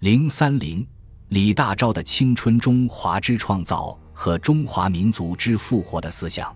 [0.00, 0.86] 零三零，
[1.30, 6.54] 李大钊的青春中华之创造和中华民族之复活的思想。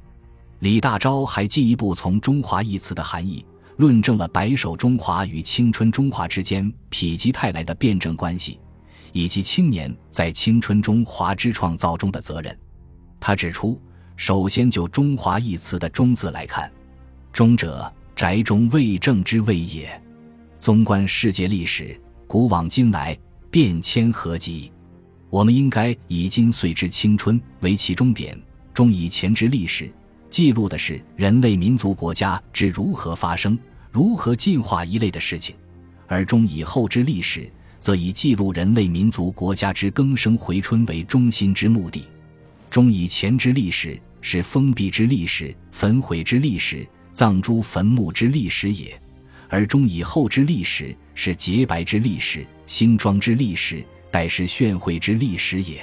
[0.61, 3.44] 李大钊还进一步从“中华”一词的含义，
[3.78, 8.61] 论证了白首中华与青春中华之间否极泰来的辩证关系，
[9.12, 12.56] 以及青年在青春中华之创造中的责任。
[13.18, 13.77] 他指出，
[14.14, 16.70] 首先就“中华”一词的“中”字来看
[17.34, 20.00] ，“中”者，宅中未正之谓也。
[20.61, 23.18] 纵观世界历史，古往今来。
[23.53, 24.73] 变迁合集，
[25.29, 28.34] 我们应该以今岁之青春为其终点，
[28.73, 29.93] 终以前之历史，
[30.30, 33.59] 记录的是人类民族国家之如何发生、
[33.91, 35.55] 如何进化一类的事情；
[36.07, 37.46] 而终以后之历史，
[37.79, 42.07] 则以记录人类民族国家之更生回春为中心之目的。
[42.71, 48.98] 终以前之历史是封闭之历史、焚毁之历史、葬诸坟墓之历史也。
[49.52, 55.77] 而终以后之历史是洁白之历史、新装之历史、乃是炫慧之历史也；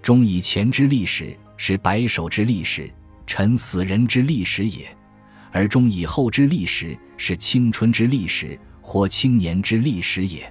[0.00, 2.90] 终以前之历史是白首之历史、
[3.26, 4.86] 沉死人之历史也；
[5.52, 10.50] 而终以后之历史是青春之历史或青年之历史也。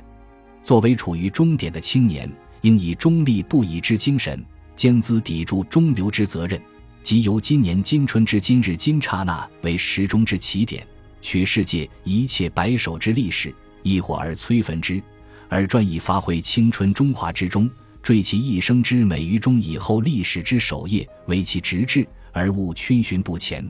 [0.61, 6.61] 作为处于终点的青年，应以中立不已之精神，坚资砥柱中流之责任，
[7.01, 10.85] 即由今年今春之今日今刹那为时钟之起点。
[11.23, 15.01] 取世界一切白首之历史，一火而摧焚之，
[15.49, 17.67] 而专以发挥青春中华之中，
[18.03, 23.67] 缀其一生之美于中以后历史之首页，为其直至，而勿逡巡不前。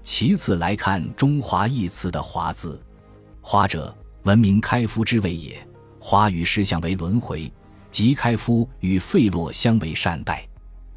[0.00, 2.80] 其次来看“中华”一词的“华”字
[3.42, 5.56] ，“华”者，文明开夫之谓也。
[5.98, 7.50] 华与实相为轮回，
[7.90, 10.46] 即开夫与废落相为善待。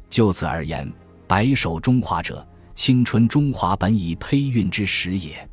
[0.08, 0.90] 就此而言，
[1.26, 5.48] 白首中华者，青春中华本以胚孕之时也。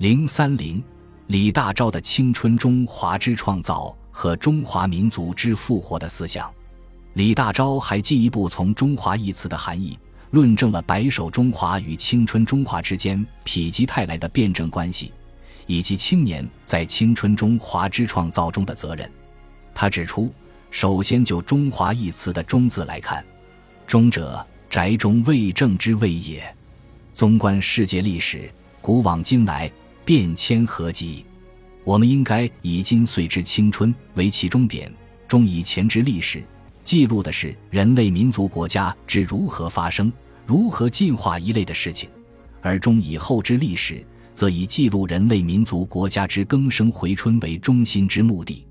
[0.00, 0.82] 零三零，
[1.26, 6.50] 李大钊的青春中华之创造和中华民族之复活的思想。
[7.12, 9.98] 李大钊还进一步从“中华”一词的含义，
[10.30, 15.12] 论证了白首中华与青春中华之间否极泰来的辩证关系，
[15.66, 19.06] 以及青年在青春中华之创造中的责任。
[19.74, 20.32] 他指出，
[20.70, 23.22] 首先就“中华”一词的“中”字来看
[23.86, 26.42] ，“中”者，宅中未正之谓也。
[27.12, 28.50] 纵观世界历史，
[28.80, 29.70] 古往今来。
[30.10, 31.24] 变迁合集，
[31.84, 34.92] 我们应该以今岁之青春为其终点，
[35.28, 36.42] 终以前之历史，
[36.82, 40.12] 记录的是人类民族国家之如何发生、
[40.44, 42.10] 如何进化一类的事情；
[42.60, 44.04] 而终以后之历史，
[44.34, 48.66] 则以记录人类民族国家之更生回春为中心之目的。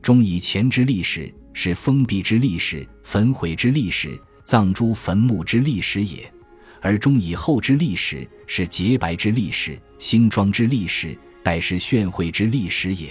[0.00, 6.32] 终以前之历史是封闭之历史、焚毁之历史、葬诸坟墓之历史也。
[6.80, 13.10] 而终以后之历史是洁白之历史、新装之历史、乃是炫慧之历史也；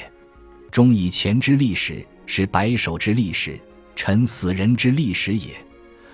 [0.72, 3.60] 终以前之历史是白首之历史、
[3.96, 5.50] 臣死人之历史也；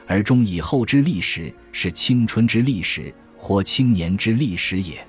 [0.08, 5.06] 而终以后之历史是青春之历史或青年之历史也。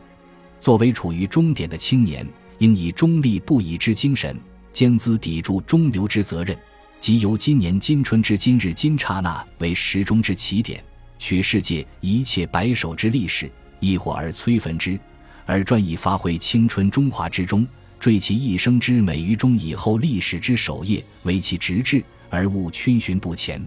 [0.61, 2.27] 作为处于终点的青年，
[2.59, 4.39] 应以中立不已之精神，
[4.73, 6.57] 坚资抵住中流之责任，
[7.01, 10.83] 即由今年今春之今日今刹那为时钟之起点。
[11.19, 13.51] 取世界一切白首之历史，
[13.81, 14.99] 一火而摧焚之，
[15.47, 17.67] 而专以发挥青春中华之中，
[18.01, 23.65] 缀其一生之美于中以后历史之首页，为其直至，而勿逡巡不前。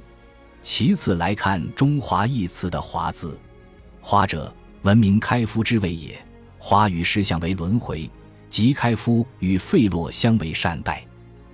[0.62, 3.40] 其次来看“中华”一词的“华”字
[4.02, 6.18] ，“华”者，文明开夫之谓也。
[6.58, 8.10] 华与实相为轮回，
[8.50, 11.06] 即开夫与废落相为善待。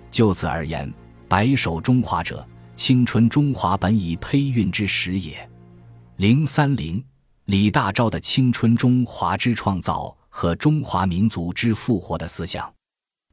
[0.09, 0.91] 就此而言，
[1.27, 5.47] 白首中华者，青春中华本以胚孕之时也。
[6.17, 7.03] 零三零，
[7.45, 12.73] 李大钊的青春中华之创造和中华民族之复活的思想。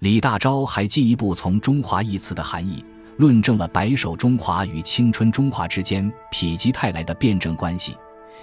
[0.00, 2.84] 李大钊还进一步从“中华”一词的含义，
[3.19, 7.97] 论证了白首中华与青春中华之间否极泰来的辩证关系，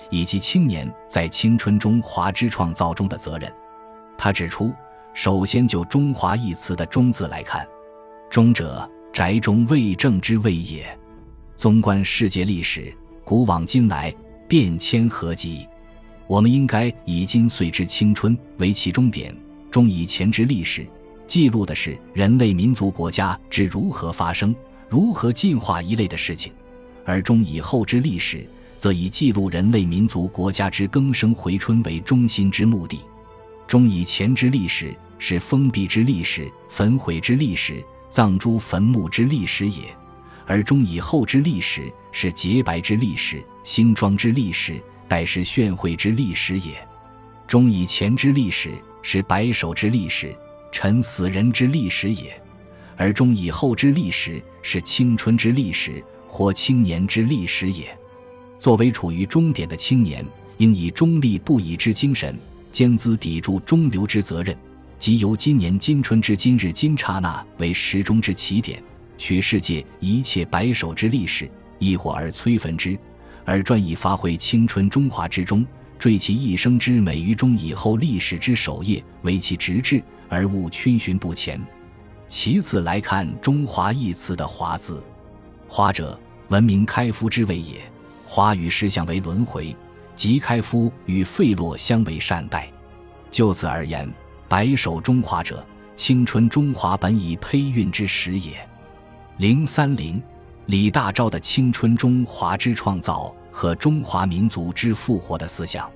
[0.10, 3.54] 以及青年在青春中华之创造中的责任。
[4.18, 4.74] 他指出，
[5.14, 7.68] 首先就“中华”一词的“中”字来看
[8.32, 10.98] ，“中”者，宅中未正之谓也。
[11.58, 14.16] 纵观世界历史，古往今来。
[14.48, 15.68] 变迁合集，
[16.26, 19.36] 我们应该以今岁之青春为其终点，
[19.70, 20.88] 终以前之历史，
[21.28, 24.56] 记录的是人类民族国家之如何发生、
[24.88, 26.50] 如何进化一类的事情；
[27.04, 28.48] 而终以后之历史，
[28.78, 33.02] 则以记录人类民族国家之更生回春为中心之目的。
[33.68, 39.82] 终以前之历史是封闭之历史、焚毁之历史、葬诸坟墓之历史也。
[40.46, 46.74] 而终以后之历史是洁白之历史、新装之历史、待是炫慧之历史也；
[47.48, 48.72] 终以前之历史
[49.02, 50.36] 是白首之历史、
[50.72, 52.32] 臣死人之历史也；
[52.96, 57.86] 而中以后之历史是青春之历史或青年之历史也。
[58.60, 60.26] 作为处于终点的青年，
[60.58, 62.38] 应以中立不已之精神，
[62.72, 64.58] 坚资砥柱中流之责任，
[64.98, 68.82] 即由今年今春之今日今刹那为时钟之起点，
[69.18, 72.98] 取世界一切白首之历史，一火而摧焚之，
[73.46, 75.66] 而专以发挥青春中华之中，
[76.00, 81.60] 缀其一生之美于中以后历史之首页，为其直至，而勿逡巡不前。
[82.28, 85.02] 其次来看“中华”一词的“华”字
[85.68, 86.20] ，“华”者，
[86.50, 87.76] 文明开夫之谓也。
[88.26, 89.74] 华与石相为轮回，
[90.14, 92.70] 即开夫与废落相为善待。
[93.32, 94.12] 就此而言，
[94.50, 95.66] 白首中华者，
[95.96, 98.58] 青春中华本以胚孕之时也。
[99.38, 100.22] 零三零，
[100.68, 105.90] 李大钊的青春中华之创造和中华民族之复活的思想。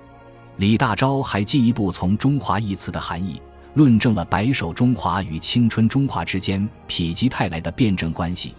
[0.58, 3.42] 李大钊还进一步从“中华”一词的含义，
[3.74, 8.54] 论证了白首中华与青春中华之间否极泰来的辩证关系。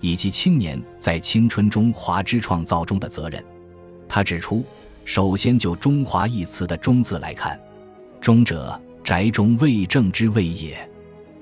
[0.00, 3.40] 以及青年在青春中华之创造中的责任，
[4.08, 4.64] 他指出，
[5.04, 7.56] 首先就“中华”一词的“中”字来看
[8.20, 10.76] ，“中”者宅中未正之谓也。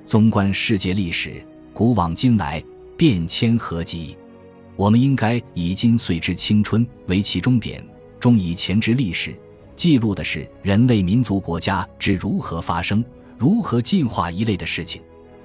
[0.05, 1.43] 纵观世界历史，
[1.73, 2.63] 古往今来，
[3.01, 4.15] 变迁何极？
[4.77, 7.83] 我们应该以今岁之青春为其终点，
[8.19, 9.35] 中以前之历史，
[9.75, 13.03] 记录的是人类民族国家之如何发生、
[13.39, 15.01] 如何进化一类的事情，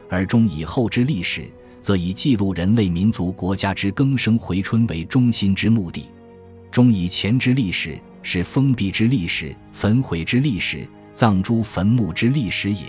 [0.10, 1.50] 而中以后之历史。
[1.81, 6.10] 则以记录人类民族国家之更生回春为中心之目的，
[6.69, 12.88] 中以前之历史是封闭之历史、焚毁之历史、葬诸坟墓之历史也，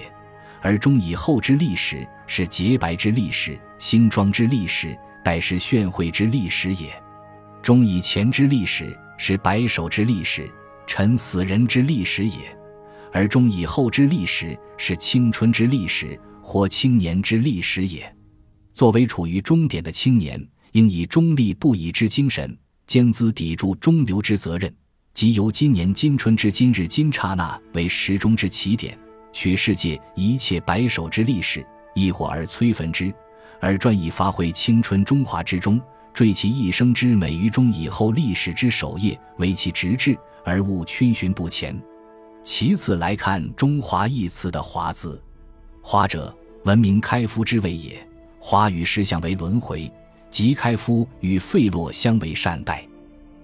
[0.60, 6.90] 而中以后之历史是洁白之历史、兴庄之历史、乃是炫绘之历史也。
[7.62, 10.49] 中以前之历史是白首之历史、
[10.87, 12.56] 臣死人之历史也，
[13.12, 18.14] 而中以后之历史是青春之历史或青年之历史也。
[18.73, 20.40] 作为处于终点的青年，
[20.73, 22.56] 应以中立不已之精神，
[22.87, 24.73] 坚资砥柱中流之责任，
[25.12, 28.96] 即由今年今春之今日今刹那为时钟之起点，
[29.32, 33.12] 取世界一切白首之历史，一火而摧焚之，
[33.60, 35.80] 而专以发挥青春中华之中，
[36.14, 41.78] 缀其一生之美于中以后历史之首页，为其直至，而勿逡巡不前。
[42.42, 45.20] 其次来看“中华”一词的“华”字
[45.82, 46.32] ，“华”者，
[46.64, 48.06] 文明开夫之谓也。
[48.38, 49.90] 华与石相为轮回，
[50.30, 52.86] 即开夫与废落相为善待。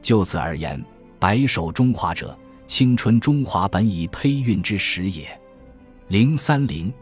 [0.00, 0.80] 就此而言，
[1.18, 5.26] 白首中华者，青春中华本已胚孕之时也。
[6.06, 6.92] 零三零，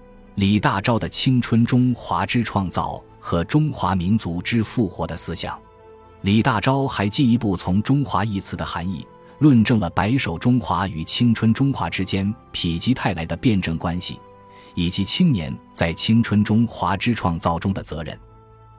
[0.40, 5.60] 李大钊的青春中华之创造和中华民族之复活的思想。
[6.22, 9.06] 李大钊还进一步从“中华”一词的含义，
[9.40, 14.18] 论证了白首中华与青春中华之间否极泰来的辩证关系。
[14.74, 18.18] 以及青年在青春中华之创造中的责任，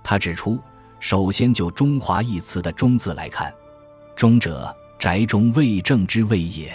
[0.02, 0.58] 他指出，
[1.00, 3.54] 首先就“中华”一词的“中”字来看
[4.18, 6.74] ，“中”者宅中未正之谓也。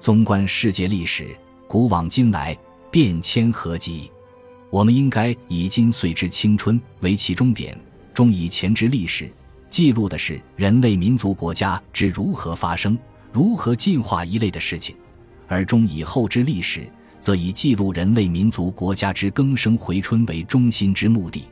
[0.00, 1.36] 纵观世界历史，
[1.68, 2.58] 古往今来，
[2.90, 4.10] 变迁何极？
[4.70, 7.78] 我们应该以今岁之青春为其终点，
[8.14, 9.30] 中以前之历史，
[9.68, 12.98] 记录的是人类民族国家之如何发生、
[13.32, 14.96] 如何进化一类的事情，
[15.46, 16.86] 而中以后之历史。
[17.20, 21.44] 则以记录人类民族国家之更生回春为中心之目的，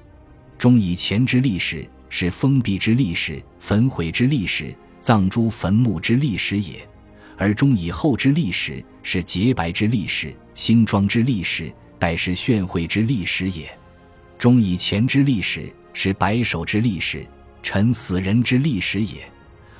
[0.57, 6.89] 中以前之历史是封闭之历史、焚毁之历史、葬诸坟墓之历史也，
[7.37, 13.69] 而中以后之历史是洁白之历史、新装之历史、待是炫绘之历史也。
[14.39, 17.27] 中以前之历史是白首之历史、
[17.63, 19.29] 沉死人之历史也，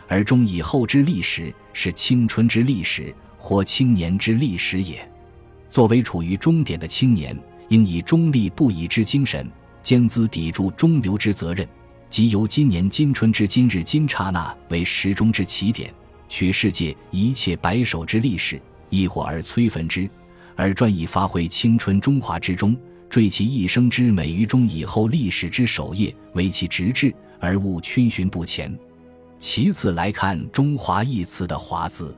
[0.09, 5.07] 而中以后之历史是青春之历史或青年之历史也。
[5.69, 9.51] 作为处于终点的青年，应以中立不已之精神，
[9.83, 11.67] 坚资砥柱中流之责任，
[12.09, 15.93] 即由今年今春之今日今刹那为时钟之起点，
[16.29, 20.09] 取世界一切白首之历史，一火而摧焚之，
[20.55, 22.77] 而专以发挥青春中华之中，
[23.09, 28.77] 缀其一生之美于中以后历史之首页，为其直至，而勿逡巡不前。
[29.39, 32.17] 其次来看“中华”一词的“华”字，“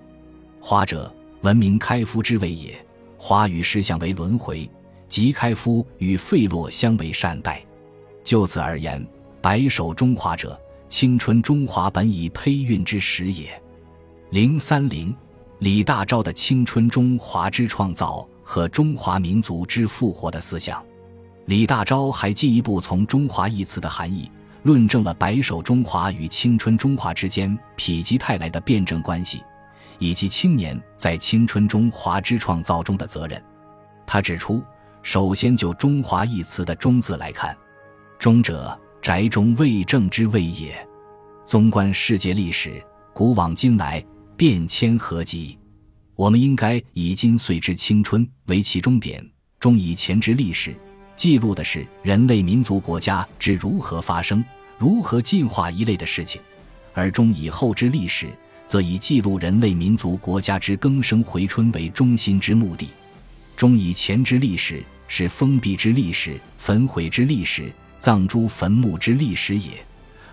[0.60, 2.74] 华”者，文明开夫之谓也。
[3.16, 4.70] 华与石相为轮回，
[5.08, 7.60] 即开夫与废落相为善待。
[8.22, 9.04] 就此而言，
[9.42, 10.56] 白首中华者，
[10.88, 13.60] 青春中华本以胚孕之时也。
[14.30, 15.16] 零三零，
[15.60, 20.84] 李大钊的青春中华之创造和中华民族之复活的思想。
[21.46, 24.30] 李大钊还进一步从“中华”一词的含义，
[24.64, 29.42] 论证了白首中华与青春中华之间否极泰来的辩证关系。
[29.98, 33.42] 以及青年在青春中华之创造中的责任，
[34.06, 34.62] 他指出，
[35.02, 37.56] 首先就“中华”一词的“中”字来看
[38.18, 40.86] ，“中者，宅中未正之谓也。
[41.46, 42.80] 纵观世界历史，
[43.14, 44.04] 古往今来，
[44.38, 45.58] 变迁何极？
[46.14, 49.28] 我们应该以今岁之青春为其终点，
[49.58, 50.72] 中以前之历史，
[51.16, 54.44] 记录的是人类民族国家之如何发生、
[54.78, 56.40] 如何进化一类的事情；
[56.94, 58.28] 而中以后之历史，
[58.64, 62.86] 则以记录人类民族国家之更生回春为中心之目的。
[63.56, 69.84] 中以前之历史是封闭之历史、焚毁之历史、葬诸坟墓之历史也，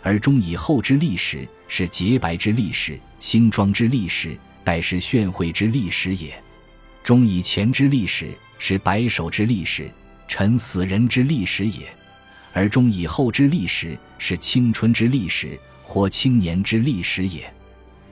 [0.04, 4.38] 而中以后之历史是洁白之历史、新装之历史。
[4.64, 6.34] 待是炫会之历史也，
[7.04, 9.88] 中以前之历史是白首之历史，
[10.28, 11.84] 臣死人之历史也；
[12.52, 17.48] 而中以后之历史是青春之历史，或青年之历史也。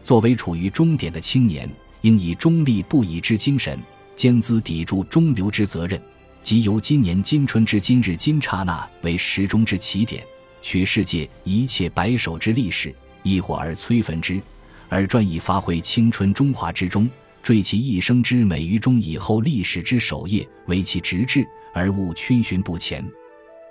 [0.03, 1.67] 作为处于终点的青年，
[2.01, 3.79] 应以中立不已之精神，
[4.15, 5.99] 坚资砥柱中流之责任，
[6.43, 10.23] 即由今年今春之今日今刹那为时钟之起点，
[10.61, 12.93] 取世界一切白首之历史，
[13.23, 14.39] 一火而摧焚之。
[14.89, 17.09] 而专以发挥青春中华之中，
[17.41, 23.03] 缀其一生之美于中以后历史之首页为其直至，而勿逡巡不前。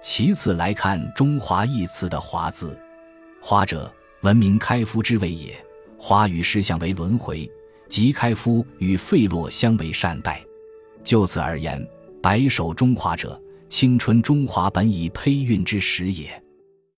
[0.01, 2.77] 其次来看“中华”一词的“华”字
[3.41, 5.55] ，“华”者，文明开夫之谓也。
[5.97, 7.49] 华与实相为轮回，
[7.89, 10.45] 即开夫与废落相为善待。
[11.05, 11.81] 就此而言，
[12.21, 16.42] 白首中华者，青春中华本以胚孕之时也。